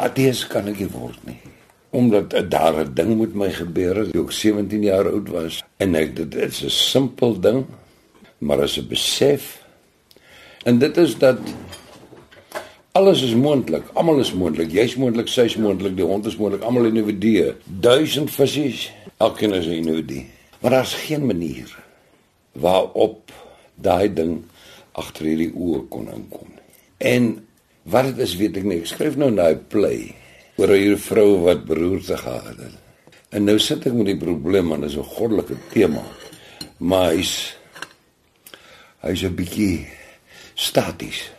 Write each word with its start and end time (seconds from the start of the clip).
Atees 0.00 0.46
kan 0.46 0.68
ek 0.68 0.78
nie 0.78 0.90
word 0.92 1.18
nie. 1.26 1.38
Omdat 1.90 2.34
uh, 2.34 2.42
daar 2.48 2.84
'n 2.84 2.94
ding 2.94 3.18
met 3.18 3.34
my 3.34 3.50
gebeur 3.50 3.96
het 3.96 4.12
toe 4.12 4.24
ek 4.24 4.32
17 4.32 4.82
jaar 4.82 5.08
oud 5.10 5.28
was 5.28 5.62
en 5.76 5.94
ek 5.94 6.16
dit 6.16 6.34
is 6.34 6.64
'n 6.64 6.70
simpel 6.70 7.40
ding, 7.40 7.66
maar 8.38 8.62
as 8.62 8.78
'n 8.78 8.88
besef 8.88 9.62
en 10.64 10.78
dit 10.78 10.96
is 10.96 11.18
dat 11.18 11.38
alles 12.92 13.22
is 13.22 13.34
moontlik. 13.34 13.84
Almal 13.92 14.20
is 14.20 14.32
moontlik. 14.32 14.70
Jy's 14.70 14.96
moontlik, 14.96 15.28
sy's 15.28 15.56
moontlik, 15.56 15.96
die 15.96 16.04
hond 16.04 16.26
is 16.26 16.36
moontlik, 16.36 16.62
almal 16.62 16.84
individue. 16.84 17.54
Duisend 17.64 18.30
visse, 18.30 18.90
elkeen 19.16 19.52
is 19.52 19.66
'n 19.66 19.80
individu. 19.80 20.26
Maar 20.60 20.70
daar's 20.70 20.94
geen 20.94 21.26
manier 21.26 21.78
waarop 22.52 23.32
daai 23.74 24.12
ding 24.12 24.42
agter 24.92 25.24
hierdie 25.24 25.52
oë 25.56 25.88
kon 25.88 26.08
inkom. 26.12 26.48
En 26.98 27.46
wat 27.82 28.04
dit 28.04 28.18
is, 28.18 28.36
weet 28.36 28.56
ek 28.56 28.64
nie. 28.64 28.80
Ek 28.82 28.90
skryf 28.90 29.16
nou 29.18 29.30
daai 29.34 29.56
play 29.56 30.14
oor 30.56 30.70
'n 30.70 30.96
vrou 30.96 31.42
wat 31.46 31.64
beroerte 31.64 32.16
gehad 32.16 32.56
het. 32.58 32.78
En 33.32 33.44
nou 33.44 33.58
sit 33.58 33.86
ek 33.86 33.92
met 33.92 34.06
die 34.06 34.20
probleem 34.20 34.68
want 34.68 34.82
dit 34.82 34.90
is 34.90 34.96
'n 34.96 35.14
goddelike 35.16 35.56
tema. 35.72 36.02
Maar 36.78 37.12
hy's 37.12 37.56
hy's 39.00 39.22
'n 39.22 39.34
bietjie 39.34 39.86
staties. 40.54 41.30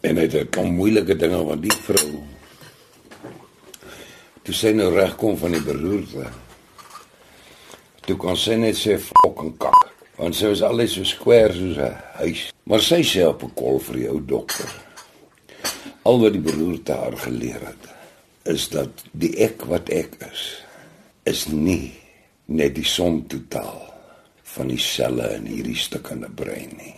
En 0.00 0.14
dit 0.14 0.34
is 0.34 0.46
'n 0.56 0.74
moeilike 0.74 1.16
ding 1.16 1.32
want 1.32 1.62
die 1.62 1.72
vrou 1.72 2.22
toe 4.42 4.54
sy 4.54 4.72
nou 4.76 4.90
regkom 4.92 5.36
van 5.36 5.52
die 5.52 5.62
beroerte. 5.64 6.28
Toe 8.04 8.16
kon 8.16 8.36
sy 8.36 8.54
net 8.60 8.76
sê 8.76 8.98
fucking 9.00 9.56
kak. 9.56 9.83
Want 10.16 10.36
sy 10.38 10.52
was 10.52 10.62
alles 10.62 10.94
so 10.94 11.04
square 11.04 11.52
soos 11.52 11.76
'n 11.76 11.96
huis. 12.20 12.52
Maar 12.64 12.80
sy 12.80 13.02
sê 13.02 13.26
op 13.26 13.42
'n 13.42 13.54
kol 13.54 13.78
vir 13.78 13.96
die 13.96 14.08
ou 14.08 14.20
dokter. 14.20 14.70
Al 16.02 16.20
wat 16.20 16.32
die 16.32 16.40
beroerte 16.40 16.92
haar 16.92 17.16
geleer 17.16 17.60
het, 17.66 17.84
is 18.44 18.68
dat 18.68 18.88
die 19.12 19.34
ek 19.40 19.64
wat 19.66 19.88
ek 19.88 20.16
is, 20.32 20.62
is 21.24 21.46
nie 21.48 21.92
net 22.46 22.74
die 22.74 22.84
som 22.84 23.26
totaal 23.26 23.82
van 24.42 24.68
die 24.68 24.78
selle 24.78 25.34
in 25.34 25.46
hierdie 25.46 25.76
stukkende 25.76 26.28
brein 26.30 26.76
nie. 26.76 26.94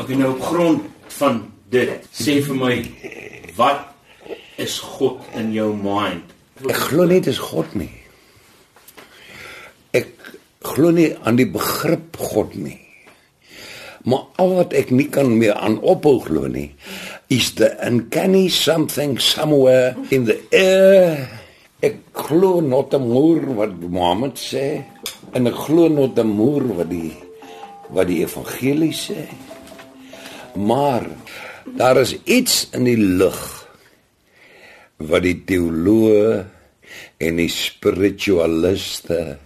Ek 0.00 0.08
nou 0.08 0.32
op 0.32 0.40
grond 0.40 0.82
van 1.18 1.52
dit 1.70 2.08
sê 2.12 2.40
vir 2.42 2.56
my 2.56 2.76
wat 3.56 3.92
is 4.56 4.78
God 4.78 5.20
in 5.36 5.52
jou 5.52 5.76
mind? 5.76 6.24
Ek 6.68 6.88
glo 6.88 7.04
nie 7.04 7.20
dit 7.20 7.32
is 7.32 7.38
God 7.38 7.74
nie. 7.74 8.01
Glo 10.72 10.90
nie 10.90 11.10
aan 11.22 11.36
die 11.36 11.48
begrip 11.52 12.16
God 12.16 12.54
nie. 12.56 12.78
Maar 14.08 14.24
al 14.42 14.54
wat 14.56 14.72
ek 14.74 14.90
nie 14.90 15.06
kan 15.12 15.30
meer 15.38 15.54
aan 15.54 15.76
ophou 15.78 16.16
glo 16.24 16.48
nie, 16.50 16.72
is 17.30 17.52
the 17.58 17.70
uncanny 17.86 18.48
something 18.48 19.18
somewhere 19.20 19.94
in 20.10 20.26
the 20.26 20.38
air. 20.50 21.28
Ek 21.82 22.00
glo 22.14 22.60
not 22.60 22.94
'n 22.94 23.04
moer 23.04 23.42
wat 23.58 23.74
Mohammed 23.78 24.38
sê 24.38 24.82
en 25.34 25.46
ek 25.46 25.58
glo 25.66 25.88
not 25.88 26.18
'n 26.18 26.26
moer 26.26 26.66
wat 26.78 26.90
die 26.90 27.14
wat 27.90 28.06
die 28.06 28.22
evangelie 28.24 28.94
sê. 28.94 29.28
Maar 30.56 31.06
daar 31.76 32.00
is 32.00 32.16
iets 32.24 32.68
in 32.72 32.84
die 32.84 32.98
lug 32.98 33.40
wat 34.96 35.22
die 35.22 35.38
teoloë 35.46 36.44
en 37.18 37.36
die 37.36 37.48
spiritualiste 37.48 39.38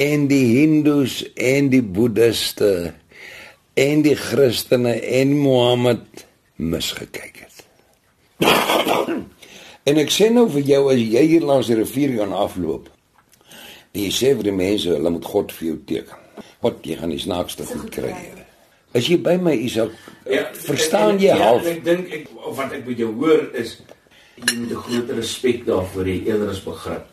en 0.00 0.26
die 0.30 0.44
hindoes 0.58 1.22
en 1.34 1.70
die 1.72 1.82
boeddiste 1.82 2.94
en 3.78 4.02
die 4.06 4.16
christene 4.18 4.94
en 5.20 5.36
Mohammed 5.38 6.24
misgekyk 6.56 7.44
het. 7.44 7.62
en 9.88 10.02
ek 10.02 10.12
sê 10.14 10.30
nou 10.34 10.46
vir 10.54 10.66
jou 10.70 10.82
as 10.92 11.00
jy 11.02 11.24
hier 11.34 11.46
langs 11.46 11.70
die 11.70 11.78
rivier 11.78 12.16
gaan 12.20 12.34
afloop, 12.36 12.88
jy 13.94 14.10
sê 14.14 14.34
vir 14.34 14.50
die 14.50 14.56
mense 14.56 14.90
hulle 14.90 15.14
moet 15.14 15.26
God 15.30 15.54
vir 15.54 15.72
jou 15.72 15.80
teken. 15.90 16.20
Wat 16.64 16.86
jy 16.86 16.96
gaan 16.98 17.12
die 17.12 17.22
snaakste 17.22 17.66
goed 17.68 17.90
kry. 17.94 18.14
As 18.94 19.06
jy 19.10 19.18
by 19.22 19.34
my 19.42 19.52
is, 19.58 19.74
ja, 19.76 20.46
verstaan 20.66 21.18
jy 21.18 21.32
ja, 21.32 21.38
half. 21.42 21.66
Ek 21.66 21.82
dink 21.86 22.10
ek 22.14 22.30
wat 22.56 22.72
ek 22.74 22.84
by 22.86 22.94
jou 22.98 23.10
hoor 23.18 23.42
is 23.58 23.76
jy 24.38 24.56
moet 24.58 24.70
'n 24.70 24.82
groot 24.86 25.10
respek 25.18 25.66
daarvoor 25.66 26.06
hê 26.10 26.16
eerder 26.26 26.50
as 26.50 26.62
begrip. 26.62 27.06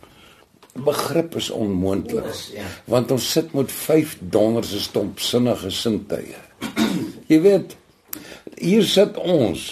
Begrip 0.73 1.35
is 1.35 1.49
onmoontlik. 1.49 2.31
Ja. 2.55 2.63
Want 2.85 3.11
ons 3.11 3.31
sit 3.31 3.53
met 3.53 3.71
5 3.71 4.17
donderse 4.19 4.79
stomp 4.79 5.19
sinnige 5.19 5.69
sintuie. 5.69 6.39
jy 7.31 7.39
weet, 7.43 7.75
hier 8.55 8.83
sit 8.87 9.17
ons 9.19 9.65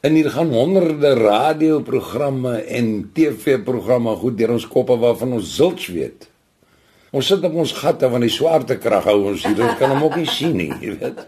en 0.00 0.16
hier 0.16 0.30
gaan 0.32 0.52
honderde 0.54 1.12
radioprogramme 1.18 2.54
en 2.72 3.10
TV-programme 3.12 4.16
goed 4.16 4.38
deur 4.38 4.56
ons 4.56 4.68
koppe 4.68 4.96
waarvan 5.00 5.36
ons 5.36 5.56
zilch 5.56 5.90
weet. 5.92 6.28
Ons 7.10 7.26
sit 7.26 7.44
op 7.44 7.56
ons 7.58 7.72
gatte 7.82 8.08
want 8.08 8.24
die 8.24 8.32
swaartekrag 8.32 9.08
hou 9.10 9.18
ons 9.32 9.44
hier. 9.44 9.60
Ons 9.66 9.78
kan 9.80 9.92
hom 9.92 10.06
ook 10.08 10.16
nie 10.20 10.30
sien 10.30 10.54
nie, 10.56 10.70
jy 10.80 10.94
weet. 11.00 11.24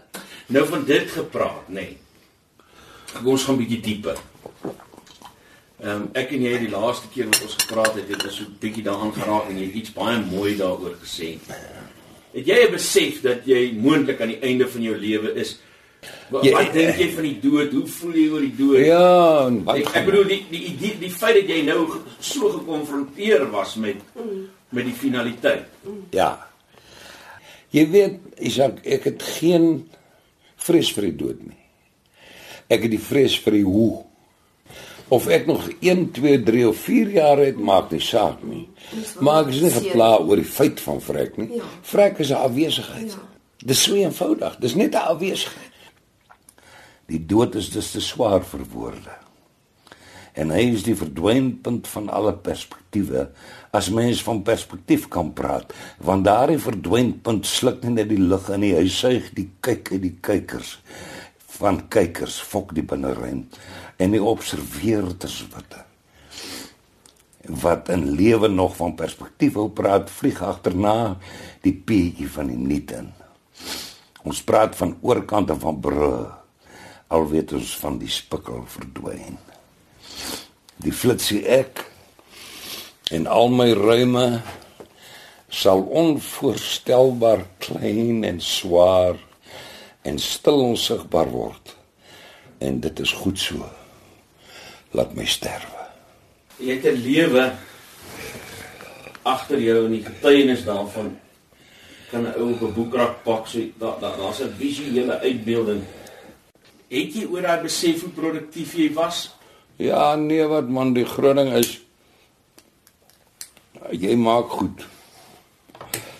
Nou 0.53 0.65
van 0.69 0.87
dit 0.87 1.11
gepraat, 1.11 1.67
nê. 1.69 1.85
Nee. 1.91 1.99
Ons 3.21 3.45
gaan 3.45 3.59
bietjie 3.59 3.81
dieper. 3.83 4.17
Ehm 5.83 5.95
um, 6.01 6.03
ek 6.15 6.31
en 6.31 6.43
jy 6.45 6.57
die 6.61 6.71
laaste 6.71 7.09
keer 7.11 7.27
wat 7.27 7.41
ons 7.43 7.57
gepraat 7.59 7.97
het, 7.97 8.07
het 8.07 8.21
ons 8.23 8.37
so 8.39 8.47
bietjie 8.61 8.85
daaraan 8.85 9.11
geraak 9.11 9.49
en 9.51 9.57
jy 9.59 9.65
het 9.67 9.79
iets 9.81 9.91
baie 9.91 10.21
mooi 10.29 10.53
daaroor 10.55 10.95
gesê. 11.01 11.33
Het 12.33 12.47
jy 12.47 12.59
'n 12.67 12.71
besef 12.71 13.21
dat 13.21 13.43
jy 13.45 13.73
moontlik 13.75 14.21
aan 14.21 14.31
die 14.31 14.39
einde 14.39 14.67
van 14.67 14.81
jou 14.81 14.95
lewe 14.97 15.33
is? 15.35 15.59
Wat, 16.29 16.43
Ja, 16.43 16.51
wat 16.51 16.73
dink 16.73 16.97
jy 16.97 17.09
van 17.11 17.23
die 17.23 17.39
dood? 17.39 17.71
Hoe 17.71 17.87
voel 17.87 18.13
jy 18.13 18.29
oor 18.29 18.41
die 18.41 18.55
dood? 18.55 18.79
Ja, 18.85 19.49
wat 19.63 19.75
Ek, 19.75 19.89
ek 19.95 20.05
bedoel 20.05 20.23
die 20.23 20.45
die 20.49 20.77
die 20.79 20.93
die 20.99 21.11
feit 21.11 21.35
dat 21.35 21.51
jy 21.51 21.61
nou 21.67 21.99
so 22.19 22.49
gekonfronteer 22.49 23.51
was 23.51 23.75
met 23.75 23.99
met 24.69 24.85
die 24.85 24.95
finaliteit. 24.95 25.67
Ja. 26.11 26.47
Jy 27.69 27.89
weet, 27.89 28.19
Isak, 28.39 28.85
ek 28.85 29.03
het 29.03 29.23
geen 29.23 29.89
vrees 30.55 30.93
vir 30.93 31.03
die 31.03 31.15
dood 31.15 31.39
nie. 31.43 31.59
Ek 32.69 32.81
het 32.81 32.91
die 32.91 33.01
vrees 33.01 33.35
vir 33.39 33.53
die 33.53 33.65
hoe. 33.65 34.12
Of 35.13 35.27
ek 35.29 35.45
nog 35.45 35.67
1, 35.79 36.07
2, 36.11 36.43
3 36.43 36.67
of 36.67 36.77
4 36.87 37.09
jaar 37.13 37.41
het, 37.43 37.59
maak 37.59 37.91
nie 37.93 38.01
saak 38.01 38.41
nie. 38.47 38.65
Maar 39.21 39.43
ek 39.43 39.51
is 39.53 39.61
nie 39.61 39.73
gepla 39.75 40.09
oor 40.23 40.39
die 40.41 40.47
feit 40.47 40.81
van 40.81 41.01
vrek 41.03 41.37
nie. 41.37 41.51
Ja. 41.59 41.67
Vrek 41.85 42.23
is 42.23 42.31
'n 42.31 42.41
afwesigheid. 42.47 43.11
Ja. 43.13 43.21
Dis 43.57 43.83
so 43.83 43.93
eenvoudig. 43.93 44.57
Dis 44.59 44.75
net 44.75 44.95
'n 44.95 45.05
afwesigheid. 45.13 45.73
Die 47.05 47.25
dood 47.25 47.55
is 47.55 47.69
dus 47.69 47.91
te 47.91 48.01
swaar 48.01 48.43
vir 48.43 48.65
woorde. 48.73 49.15
En 50.33 50.49
hy 50.49 50.73
is 50.73 50.83
die 50.83 50.95
verdwynpunt 50.95 51.87
van 51.87 52.09
alle 52.09 52.33
perspektiewe 52.33 53.29
as 53.71 53.89
mens 53.89 54.23
van 54.23 54.41
perspektief 54.41 55.07
kan 55.07 55.33
praat, 55.33 55.73
want 55.97 56.25
daardie 56.25 56.57
verdwynpunt 56.57 57.45
sluk 57.45 57.83
nie 57.83 57.93
net 57.93 58.09
die 58.09 58.21
lug 58.21 58.49
in 58.49 58.59
nie, 58.59 58.73
hy 58.73 58.87
suig 58.87 59.29
die 59.33 59.49
kyk 59.65 59.91
uit 59.91 60.01
die 60.01 60.17
kykers 60.21 60.77
van 61.59 61.81
kykers 61.93 62.39
fok 62.41 62.73
die 62.75 62.85
binneruim 62.85 63.45
en 64.01 64.13
die 64.15 64.23
observeerders 64.23 65.41
wat 65.53 65.79
wat 67.63 67.89
in 67.91 68.05
lewe 68.15 68.47
nog 68.47 68.77
van 68.77 68.95
perspektief 68.95 69.57
wil 69.57 69.69
praat 69.75 70.09
vlieg 70.09 70.39
agterna 70.41 71.17
die 71.65 71.73
peetjie 71.75 72.29
van 72.31 72.47
die 72.47 72.59
nuut 72.59 72.93
in. 72.95 73.09
Ons 74.23 74.39
praat 74.47 74.77
van 74.79 74.95
oorkante 75.03 75.57
van 75.59 75.81
brûe 75.83 76.23
al 77.13 77.27
weet 77.29 77.51
ons 77.53 77.75
van 77.77 77.99
die 78.01 78.09
spikkel 78.09 78.63
verdwyn. 78.73 79.35
Die 80.81 80.95
flitsie 80.95 81.43
ek 81.51 81.83
en 83.13 83.27
al 83.27 83.51
my 83.53 83.69
ruime 83.77 84.27
sal 85.53 85.83
onvoorstelbaar 85.83 87.43
klein 87.61 88.23
en 88.25 88.39
swaar 88.41 89.19
en 90.03 90.19
stil 90.19 90.59
onsigbaar 90.59 91.29
word. 91.31 91.75
En 92.57 92.79
dit 92.79 92.99
is 92.99 93.11
goed 93.11 93.39
so. 93.39 93.67
Laat 94.91 95.15
my 95.15 95.25
sterwe. 95.25 95.87
Jy 96.59 96.75
het 96.77 96.85
'n 96.85 97.01
lewe 97.03 97.51
agter 99.23 99.59
jou 99.59 99.85
en 99.85 99.91
die 99.91 100.05
getuienis 100.05 100.63
daarvan 100.65 101.19
kan 102.11 102.23
'n 102.27 102.35
ou 102.37 102.51
op 102.53 102.61
'n 102.61 102.73
boekrak 102.73 103.23
pak 103.23 103.47
so 103.47 103.59
daar 103.79 103.99
daar 103.99 104.17
daar's 104.17 104.39
'n 104.39 104.53
visuele 104.57 105.19
uitbeelding. 105.19 105.81
Het 106.87 107.13
jy 107.13 107.25
oor 107.25 107.41
daai 107.41 107.61
besef 107.61 108.01
hoe 108.01 108.09
produktief 108.09 108.73
jy 108.75 108.93
was? 108.93 109.35
Ja, 109.75 110.15
nee 110.15 110.45
wat 110.47 110.69
man, 110.69 110.93
die 110.93 111.05
groot 111.05 111.35
ding 111.35 111.53
is 111.53 111.81
jy 113.91 114.15
maak 114.15 114.49
goed. 114.49 114.85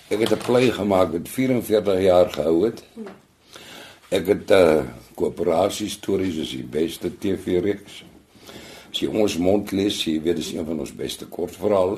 Ek 0.09 0.19
het 0.19 0.31
'n 0.31 0.45
play 0.45 0.71
gemaak 0.71 1.11
wat 1.11 1.29
44 1.29 2.01
jaar 2.01 2.29
gehou 2.33 2.65
het. 2.65 2.83
Ek 4.13 4.27
het 4.29 4.51
uh, 4.53 4.83
koöperasie 5.17 5.87
stories 5.89 6.35
is 6.43 6.51
die 6.53 6.65
beste 6.69 7.09
TV-reeks. 7.17 8.03
As 8.91 8.99
jy 9.01 9.07
ons 9.09 9.39
mond 9.41 9.71
lees, 9.73 10.03
jy 10.05 10.19
weet 10.21 10.37
dis 10.37 10.51
een 10.53 10.65
van 10.67 10.83
ons 10.83 10.91
beste 10.93 11.25
kortverhale. 11.33 11.97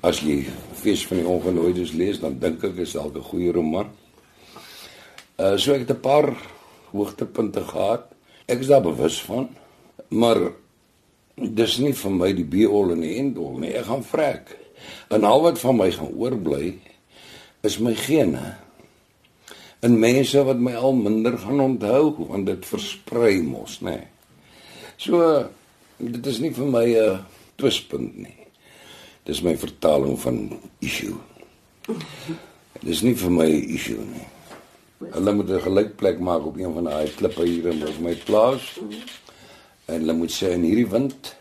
As 0.00 0.22
jy 0.24 0.46
Fees 0.78 1.02
van 1.10 1.20
die 1.20 1.26
Ongenooides 1.28 1.92
lees, 1.92 2.22
dan 2.22 2.38
dink 2.40 2.64
ek 2.64 2.78
is 2.80 2.94
dalk 2.96 3.18
'n 3.18 3.28
goeie 3.28 3.52
roman. 3.52 3.90
Uh 5.36 5.58
so 5.58 5.74
ek 5.74 5.84
het 5.84 5.92
'n 5.92 6.00
paar 6.00 6.32
hoogtepunte 6.92 7.60
gehad. 7.68 8.08
Ek 8.46 8.60
is 8.60 8.72
daar 8.72 8.80
bewus 8.80 9.20
van, 9.20 9.48
maar 10.08 10.52
dis 11.36 11.78
nie 11.78 11.92
vir 11.92 12.10
my 12.10 12.32
die 12.32 12.48
be-all 12.48 12.92
en 12.92 13.00
die 13.00 13.18
end-all 13.18 13.60
nie. 13.60 13.74
Ek 13.76 13.84
gaan 13.84 14.04
vrek. 14.04 14.56
En 15.10 15.24
al 15.24 15.42
wat 15.42 15.58
van 15.58 15.76
my 15.76 15.90
gaan 15.90 16.16
oorbly 16.16 16.78
is 17.60 17.78
my 17.78 17.94
gene. 17.94 18.67
En 19.80 19.98
mense 19.98 20.42
wat 20.44 20.58
my 20.58 20.74
al 20.74 20.96
minder 20.98 21.38
gaan 21.38 21.60
onthou 21.60 22.14
want 22.26 22.46
dit 22.46 22.66
versprei 22.66 23.42
mos, 23.42 23.78
nê. 23.80 23.94
Nee. 23.94 24.06
So 24.98 25.46
dit 25.98 26.26
is 26.26 26.40
nie 26.42 26.50
vir 26.54 26.66
my 26.66 26.86
'n 26.86 27.04
uh, 27.04 27.18
twispunt 27.56 28.16
nie. 28.18 28.46
Dis 29.24 29.42
my 29.42 29.54
vertaling 29.56 30.18
van 30.18 30.58
issue. 30.80 31.14
Dis 32.82 33.02
nie 33.02 33.14
vir 33.14 33.30
my 33.30 33.48
issue 33.48 34.02
nie. 34.02 34.26
Hulle 35.14 35.32
moet 35.32 35.50
'n 35.50 35.60
gelykplek 35.60 36.18
maak 36.18 36.46
op 36.46 36.58
een 36.58 36.74
van 36.74 36.84
daai 36.84 37.14
klippe 37.14 37.44
hier 37.46 37.66
in 37.66 38.02
my 38.02 38.14
plaas. 38.14 38.78
En 39.86 40.00
hulle 40.00 40.12
moet 40.12 40.32
sê 40.32 40.52
in 40.52 40.62
hierdie 40.62 40.90
wind 40.90 41.36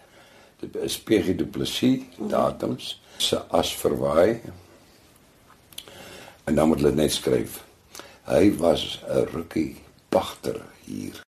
dit 0.60 0.75
is 0.75 1.00
PG 1.00 1.36
Du 1.38 1.45
Plessis 1.45 2.01
datums 2.18 3.01
se 3.18 3.38
as 3.50 3.75
verwaai. 3.75 4.42
En 6.44 6.56
dan 6.56 6.68
moet 6.68 6.81
hulle 6.81 6.95
net 6.95 7.12
skryf. 7.12 7.67
Hy 8.28 8.52
was 8.60 9.00
'n 9.08 9.26
rookie 9.32 9.78
pagter 10.10 10.60
hier. 10.84 11.24